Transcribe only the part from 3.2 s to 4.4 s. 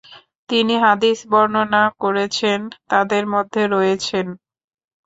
মধ্যে রয়েছেন: